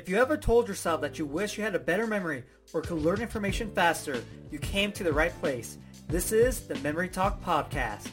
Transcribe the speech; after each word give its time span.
If 0.00 0.08
you 0.08 0.16
ever 0.16 0.38
told 0.38 0.66
yourself 0.66 1.02
that 1.02 1.18
you 1.18 1.26
wish 1.26 1.58
you 1.58 1.62
had 1.62 1.74
a 1.74 1.78
better 1.78 2.06
memory 2.06 2.42
or 2.72 2.80
could 2.80 3.02
learn 3.02 3.20
information 3.20 3.70
faster, 3.70 4.24
you 4.50 4.58
came 4.58 4.92
to 4.92 5.04
the 5.04 5.12
right 5.12 5.38
place. 5.40 5.76
This 6.08 6.32
is 6.32 6.60
the 6.66 6.76
Memory 6.76 7.10
Talk 7.10 7.44
Podcast. 7.44 8.08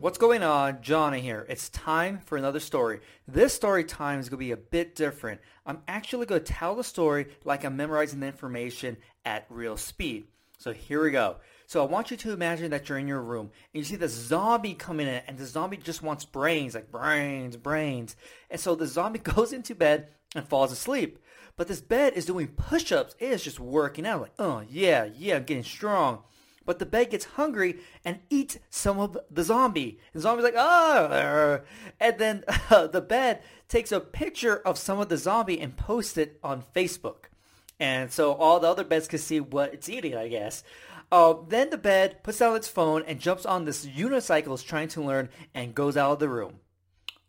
What's 0.00 0.18
going 0.18 0.42
on? 0.42 0.82
Johnny 0.82 1.20
here. 1.20 1.46
It's 1.48 1.68
time 1.68 2.18
for 2.18 2.36
another 2.36 2.58
story. 2.58 3.02
This 3.28 3.54
story 3.54 3.84
time 3.84 4.18
is 4.18 4.28
going 4.28 4.38
to 4.38 4.46
be 4.46 4.50
a 4.50 4.56
bit 4.56 4.96
different. 4.96 5.40
I'm 5.64 5.78
actually 5.86 6.26
going 6.26 6.42
to 6.42 6.52
tell 6.52 6.74
the 6.74 6.82
story 6.82 7.28
like 7.44 7.64
I'm 7.64 7.76
memorizing 7.76 8.18
the 8.18 8.26
information 8.26 8.96
at 9.24 9.46
real 9.48 9.76
speed. 9.76 10.26
So 10.58 10.72
here 10.72 11.04
we 11.04 11.12
go. 11.12 11.36
So 11.66 11.82
I 11.82 11.86
want 11.86 12.10
you 12.10 12.16
to 12.18 12.32
imagine 12.32 12.70
that 12.70 12.88
you're 12.88 12.98
in 12.98 13.08
your 13.08 13.22
room 13.22 13.50
and 13.74 13.78
you 13.80 13.84
see 13.84 13.96
the 13.96 14.08
zombie 14.08 14.74
coming 14.74 15.08
in 15.08 15.22
and 15.26 15.36
the 15.36 15.46
zombie 15.46 15.76
just 15.76 16.02
wants 16.02 16.24
brains, 16.24 16.74
like 16.74 16.92
brains, 16.92 17.56
brains. 17.56 18.16
And 18.50 18.60
so 18.60 18.74
the 18.74 18.86
zombie 18.86 19.18
goes 19.34 19.52
into 19.52 19.74
bed 19.74 20.08
and 20.34 20.46
falls 20.46 20.72
asleep. 20.72 21.18
But 21.56 21.68
this 21.68 21.80
bed 21.80 22.12
is 22.12 22.26
doing 22.26 22.48
push-ups. 22.48 23.16
It 23.18 23.32
is 23.32 23.42
just 23.42 23.58
working 23.58 24.06
out 24.06 24.20
like, 24.20 24.34
oh 24.38 24.62
yeah, 24.68 25.08
yeah, 25.16 25.36
I'm 25.36 25.44
getting 25.44 25.64
strong. 25.64 26.22
But 26.64 26.78
the 26.80 26.86
bed 26.86 27.10
gets 27.10 27.24
hungry 27.24 27.78
and 28.04 28.18
eats 28.28 28.58
some 28.70 28.98
of 28.98 29.16
the 29.30 29.44
zombie. 29.44 30.00
And 30.12 30.20
the 30.20 30.20
zombie's 30.20 30.44
like, 30.44 30.54
oh, 30.56 31.60
and 31.98 32.18
then 32.18 32.44
uh, 32.70 32.86
the 32.88 33.00
bed 33.00 33.42
takes 33.68 33.92
a 33.92 34.00
picture 34.00 34.56
of 34.56 34.76
some 34.78 34.98
of 34.98 35.08
the 35.08 35.16
zombie 35.16 35.60
and 35.60 35.76
posts 35.76 36.16
it 36.16 36.38
on 36.42 36.64
Facebook. 36.74 37.26
And 37.78 38.10
so 38.10 38.32
all 38.32 38.58
the 38.58 38.68
other 38.68 38.84
beds 38.84 39.06
can 39.06 39.18
see 39.18 39.38
what 39.38 39.74
it's 39.74 39.88
eating, 39.88 40.16
I 40.16 40.28
guess. 40.28 40.64
Uh, 41.10 41.34
then 41.48 41.70
the 41.70 41.78
bed 41.78 42.22
puts 42.22 42.38
down 42.38 42.56
its 42.56 42.68
phone 42.68 43.02
and 43.06 43.20
jumps 43.20 43.46
on 43.46 43.64
this 43.64 43.86
unicycle 43.86 44.54
it's 44.54 44.62
trying 44.62 44.88
to 44.88 45.02
learn 45.02 45.28
and 45.54 45.74
goes 45.74 45.96
out 45.96 46.12
of 46.12 46.18
the 46.18 46.28
room. 46.28 46.60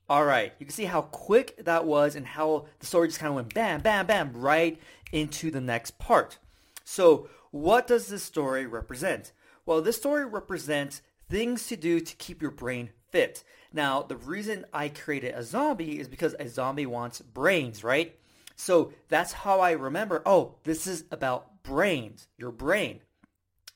All 0.09 0.26
right, 0.26 0.53
you 0.58 0.66
can 0.66 0.73
see 0.73 0.86
how 0.86 1.02
quick 1.02 1.66
that 1.66 1.86
was 1.86 2.16
and 2.16 2.26
how 2.26 2.66
the 2.80 2.86
story 2.86 3.09
just 3.09 3.20
kind 3.20 3.30
of 3.30 3.36
went 3.36 3.53
bam, 3.53 3.81
bam, 3.81 4.08
bam, 4.08 4.34
right 4.34 4.80
into 5.12 5.52
the 5.52 5.62
next 5.62 6.00
part. 6.00 6.38
So 6.86 7.30
what 7.52 7.88
does 7.88 8.08
this 8.08 8.23
story 8.23 8.66
represent? 8.66 9.34
Well, 9.66 9.81
this 9.81 9.97
story 9.97 10.25
represents 10.25 11.02
things 11.30 11.67
to 11.67 11.75
do 11.75 12.00
to 12.00 12.16
keep 12.16 12.41
your 12.41 12.52
brain 12.52 12.91
fit. 13.12 13.44
Now, 13.73 14.02
the 14.02 14.16
reason 14.16 14.66
I 14.73 14.89
created 14.89 15.36
a 15.36 15.44
zombie 15.44 16.00
is 16.00 16.08
because 16.08 16.36
a 16.39 16.47
zombie 16.47 16.86
wants 16.86 17.19
brains, 17.22 17.84
right? 17.84 18.17
So 18.56 18.94
that's 19.09 19.34
how 19.34 19.59
I 19.59 19.72
remember, 19.72 20.23
oh, 20.25 20.56
this 20.64 20.88
is 20.88 21.03
about 21.12 21.64
brains, 21.64 22.28
your 22.38 22.52
brain. 22.52 23.02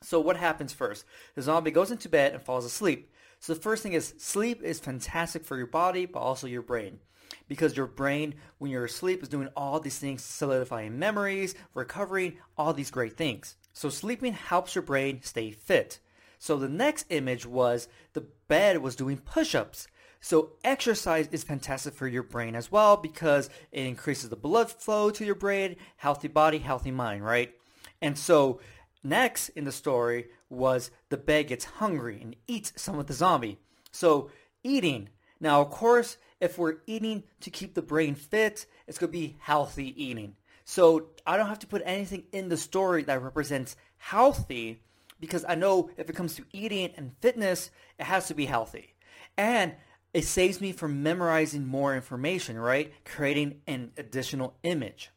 So 0.02 0.19
what 0.19 0.38
happens 0.38 0.73
first? 0.73 1.05
The 1.35 1.41
zombie 1.41 1.71
goes 1.71 1.91
into 1.91 2.09
bed 2.09 2.33
and 2.33 2.41
falls 2.41 2.66
asleep. 2.66 3.11
So 3.39 3.53
the 3.53 3.59
first 3.61 3.83
thing 3.83 3.94
is 3.94 4.13
sleep 4.17 4.61
is 4.63 4.80
fantastic 4.80 5.45
for 5.45 5.58
your 5.58 5.67
body, 5.67 6.05
but 6.05 6.19
also 6.19 6.47
your 6.47 6.61
brain. 6.61 6.99
Because 7.47 7.77
your 7.77 7.88
brain, 7.88 8.35
when 8.58 8.71
you're 8.71 8.85
asleep, 8.85 9.23
is 9.23 9.30
doing 9.30 9.49
all 9.55 9.80
these 9.80 9.97
things, 9.97 10.23
solidifying 10.23 10.99
memories, 10.99 11.55
recovering, 11.73 12.38
all 12.58 12.73
these 12.73 12.91
great 12.91 13.16
things. 13.16 13.55
So 13.73 13.89
sleeping 13.89 14.33
helps 14.33 14.75
your 14.75 14.81
brain 14.81 15.21
stay 15.23 15.52
fit. 15.52 15.99
So 16.39 16.58
the 16.58 16.69
next 16.69 17.05
image 17.09 17.45
was 17.45 17.88
the 18.13 18.25
bed 18.47 18.80
was 18.80 18.95
doing 18.95 19.17
push-ups. 19.17 19.88
So 20.19 20.53
exercise 20.63 21.27
is 21.31 21.43
fantastic 21.43 21.93
for 21.93 22.08
your 22.08 22.23
brain 22.23 22.55
as 22.55 22.71
well 22.71 22.97
because 22.97 23.49
it 23.71 23.86
increases 23.86 24.30
the 24.30 24.36
blood 24.36 24.71
flow 24.71 25.09
to 25.11 25.25
your 25.25 25.36
brain, 25.36 25.77
healthy 25.97 26.27
body, 26.27 26.59
healthy 26.59 26.91
mind, 26.91 27.25
right? 27.25 27.53
And 28.02 28.17
so 28.17 28.59
Next 29.03 29.49
in 29.49 29.63
the 29.63 29.71
story 29.71 30.27
was 30.49 30.91
the 31.09 31.17
bed 31.17 31.47
gets 31.47 31.66
hungry 31.66 32.19
and 32.21 32.35
eats 32.47 32.73
some 32.75 32.99
of 32.99 33.08
the 33.08 33.13
zombie. 33.13 33.59
So 33.91 34.30
eating. 34.63 35.09
Now, 35.39 35.61
of 35.61 35.71
course, 35.71 36.17
if 36.39 36.58
we're 36.58 36.77
eating 36.85 37.23
to 37.41 37.49
keep 37.49 37.73
the 37.73 37.81
brain 37.81 38.16
fit, 38.16 38.66
it's 38.88 38.97
going 38.97 39.11
to 39.11 39.17
be 39.17 39.38
healthy 39.39 40.03
eating. 40.03 40.35
So 40.66 41.09
I 41.25 41.38
don't 41.38 41.49
have 41.49 41.59
to 41.59 41.67
put 41.67 41.81
anything 41.85 42.23
in 42.31 42.49
the 42.49 42.58
story 42.58 43.03
that 43.03 43.21
represents 43.21 43.75
healthy 43.97 44.81
because 45.19 45.45
I 45.47 45.55
know 45.55 45.89
if 45.97 46.09
it 46.09 46.15
comes 46.15 46.36
to 46.36 46.45
eating 46.52 46.92
and 46.95 47.14
fitness, 47.21 47.71
it 47.99 48.05
has 48.05 48.27
to 48.27 48.33
be 48.33 48.45
healthy. 48.45 48.95
And 49.37 49.76
it 50.14 50.26
saves 50.26 50.59
me 50.59 50.71
from 50.71 51.03
memorizing 51.03 51.65
more 51.65 51.95
information, 51.95 52.59
right? 52.59 52.92
Creating 53.05 53.61
an 53.67 53.92
additional 53.97 54.58
image. 54.64 55.11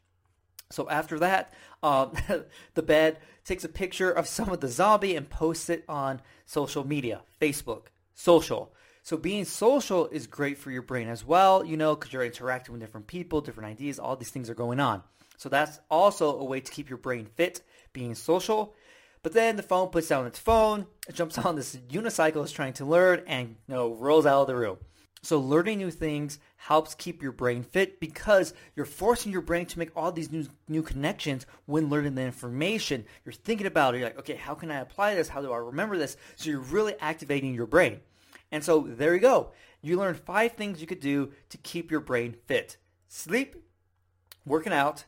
So 0.71 0.89
after 0.89 1.19
that, 1.21 1.53
uh, 1.83 2.09
the 2.75 2.83
bed 2.83 3.19
takes 3.45 3.65
a 3.65 3.69
picture 3.69 4.11
of 4.11 4.27
some 4.27 4.49
of 4.49 4.61
the 4.61 4.69
zombie 4.69 5.17
and 5.17 5.29
posts 5.29 5.69
it 5.69 5.85
on 5.89 6.21
social 6.47 6.87
media, 6.87 7.23
Facebook, 7.41 7.87
social. 8.15 8.73
So 9.03 9.19
being 9.19 9.45
social 9.45 10.07
is 10.07 10.27
great 10.27 10.57
for 10.57 10.71
your 10.71 10.83
brain 10.83 11.09
as 11.09 11.25
well, 11.27 11.65
you 11.65 11.77
know, 11.77 11.95
because 11.95 12.13
you're 12.13 12.25
interacting 12.25 12.73
with 12.73 12.81
different 12.81 13.07
people, 13.07 13.43
different 13.43 13.71
ideas, 13.71 13.99
all 13.99 14.17
these 14.17 14.31
things 14.31 14.49
are 14.49 14.55
going 14.55 14.81
on. 14.81 15.03
So 15.37 15.49
that's 15.49 15.79
also 15.91 16.39
a 16.39 16.45
way 16.45 16.61
to 16.61 16.73
keep 16.73 16.89
your 16.89 16.99
brain 16.99 17.27
fit, 17.37 17.61
being 17.93 18.15
social. 18.15 18.75
But 19.23 19.33
then 19.33 19.57
the 19.57 19.63
phone 19.63 19.89
puts 19.89 20.09
down 20.09 20.27
its 20.27 20.39
phone, 20.39 20.87
it 21.07 21.15
jumps 21.15 21.37
on 21.45 21.57
this 21.57 21.77
unicycle 21.91 22.43
it's 22.43 22.53
trying 22.53 22.73
to 22.75 22.87
learn, 22.87 23.23
and 23.27 23.57
you 23.69 23.75
know, 23.75 23.95
rolls 23.95 24.27
out 24.27 24.43
of 24.43 24.47
the 24.47 24.57
room. 24.57 24.79
So 25.25 25.41
learning 25.41 25.79
new 25.79 25.91
things 25.91 26.39
helps 26.57 26.95
keep 26.95 27.23
your 27.23 27.33
brain 27.33 27.63
fit 27.63 27.99
because 27.99 28.53
you're 28.77 28.85
forcing 28.85 29.33
your 29.33 29.41
brain 29.41 29.65
to 29.67 29.79
make 29.79 29.91
all 29.97 30.13
these 30.13 30.31
new 30.31 30.47
new 30.69 30.83
connections 30.83 31.47
when 31.65 31.89
learning 31.89 32.15
the 32.15 32.23
information. 32.23 33.07
You're 33.25 33.33
thinking 33.33 33.67
about 33.67 33.95
it. 33.95 33.99
You're 33.99 34.09
like, 34.09 34.19
okay, 34.19 34.37
how 34.37 34.55
can 34.55 34.71
I 34.71 34.81
apply 34.81 35.15
this? 35.15 35.29
How 35.29 35.41
do 35.41 35.51
I 35.51 35.57
remember 35.57 35.97
this? 35.97 36.19
So 36.37 36.51
you're 36.51 36.61
really 36.61 36.95
activating 37.01 37.55
your 37.55 37.67
brain. 37.67 38.01
And 38.53 38.63
so 38.63 38.81
there 38.81 39.15
you 39.15 39.21
go. 39.21 39.53
You 39.81 39.97
learned 39.97 40.19
five 40.19 40.53
things 40.53 40.83
you 40.83 40.87
could 40.87 41.01
do 41.01 41.33
to 41.49 41.57
keep 41.57 41.91
your 41.91 42.01
brain 42.01 42.37
fit. 42.47 42.77
Sleep, 43.09 43.57
working 44.45 44.75
out, 44.75 45.05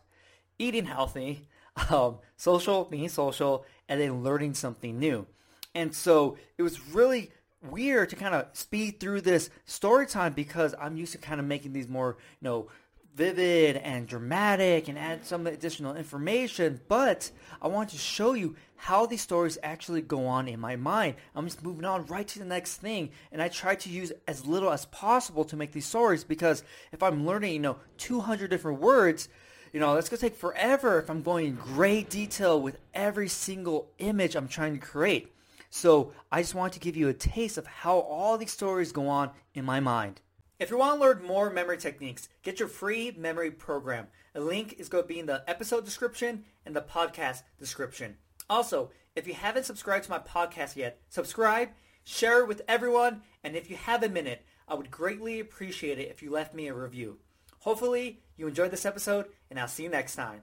eating 0.59 0.87
healthy, 0.87 1.47
um, 1.91 2.21
social, 2.39 2.85
being 2.85 3.11
social, 3.11 3.67
and 3.87 4.01
then 4.01 4.25
learning 4.25 4.55
something 4.55 4.99
new. 4.99 5.27
And 5.75 5.95
so 5.95 6.39
it 6.57 6.63
was 6.63 6.81
really 6.89 7.33
weird 7.71 8.11
to 8.11 8.17
kind 8.17 8.35
of 8.35 8.49
speed 8.53 9.01
through 9.01 9.23
this 9.23 9.51
story 9.65 10.07
time 10.07 10.33
because 10.33 10.75
I'm 10.81 10.97
used 10.97 11.13
to 11.13 11.19
kind 11.19 11.41
of 11.41 11.47
making 11.47 11.73
these 11.73 11.89
more, 11.89 12.17
you 12.41 12.49
know, 12.49 12.69
vivid 13.17 13.77
and 13.79 14.07
dramatic 14.07 14.89
and 14.89 14.99
add 14.99 15.25
some 15.25 15.47
additional 15.47 15.97
information, 15.97 16.81
but 16.87 17.31
I 17.63 17.69
want 17.69 17.89
to 17.91 17.99
show 17.99 18.35
you 18.35 18.57
how 18.77 19.07
these 19.07 19.23
stories 19.23 19.57
actually 19.63 20.03
go 20.03 20.27
on 20.27 20.49
in 20.49 20.61
my 20.61 20.77
mind. 20.77 21.15
I'm 21.35 21.47
just 21.47 21.65
moving 21.65 21.87
on 21.87 22.05
right 22.07 22.29
to 22.29 22.39
the 22.39 22.45
next 22.45 22.77
thing, 22.77 23.11
and 23.33 23.41
I 23.41 23.49
try 23.49 23.75
to 23.75 23.89
use 23.89 24.13
as 24.29 24.45
little 24.45 24.71
as 24.71 24.85
possible 24.87 25.45
to 25.47 25.57
make 25.57 25.73
these 25.73 25.87
stories 25.87 26.25
because 26.25 26.63
if 26.93 27.03
I'm 27.03 27.27
learning, 27.27 27.55
you 27.55 27.61
know, 27.61 27.79
200 27.97 28.51
different 28.51 28.81
words, 28.81 29.31
you 29.73 29.81
know, 29.81 29.95
that's 29.95 30.11
to 30.11 30.19
take 30.19 30.37
forever 30.37 30.99
if 31.01 31.09
I'm 31.09 31.23
going 31.23 31.47
in 31.47 31.55
great 31.55 32.11
detail 32.11 32.61
with 32.61 32.79
every 32.93 33.29
single 33.29 33.91
image 33.99 34.37
I'm 34.37 34.49
trying 34.49 34.79
to 34.79 34.87
create. 34.87 35.33
So 35.77 36.13
I 36.33 36.41
just 36.41 36.55
want 36.55 36.73
to 36.73 36.81
give 36.81 36.97
you 36.97 37.11
a 37.11 37.13
taste 37.13 37.59
of 37.59 37.67
how 37.67 37.99
all 37.99 38.39
these 38.39 38.51
stories 38.51 38.93
go 38.93 39.09
on 39.09 39.33
in 39.53 39.67
my 39.67 39.79
mind. 39.79 40.23
If 40.59 40.71
you 40.71 40.79
want 40.79 40.95
to 40.95 41.01
learn 41.01 41.23
more 41.23 41.51
memory 41.51 41.77
techniques, 41.77 42.31
get 42.43 42.59
your 42.59 42.69
free 42.69 43.15
memory 43.15 43.51
program. 43.51 44.07
A 44.35 44.41
link 44.41 44.77
is 44.79 44.89
going 44.89 45.05
to 45.05 45.09
be 45.09 45.19
in 45.19 45.27
the 45.27 45.45
episode 45.47 45.85
description 45.85 46.45
and 46.65 46.75
the 46.75 46.81
podcast 46.81 47.43
description. 47.59 48.17
Also, 48.49 48.91
if 49.15 49.27
you 49.27 49.35
haven't 49.35 49.67
subscribed 49.67 50.05
to 50.05 50.11
my 50.11 50.19
podcast 50.19 50.77
yet, 50.77 50.99
subscribe, 51.11 51.69
share 52.05 52.41
it 52.41 52.49
with 52.49 52.63
everyone, 52.67 53.21
and 53.45 53.55
if 53.55 53.69
you 53.69 53.77
have 53.77 54.03
a 54.03 54.09
minute, 54.09 54.47
I 54.67 54.77
would 54.77 54.91
greatly 54.91 55.41
appreciate 55.41 55.99
it 55.99 56.11
if 56.11 56.23
you 56.23 56.31
left 56.31 56.55
me 56.55 56.69
a 56.69 56.75
review. 56.75 57.19
Hopefully, 57.59 58.21
you 58.39 58.49
enjoyed 58.49 58.71
this 58.71 58.87
episode, 58.87 59.27
and 59.51 59.61
I'll 59.61 59.69
see 59.69 59.83
you 59.83 59.91
next 59.91 60.15
time. 60.15 60.41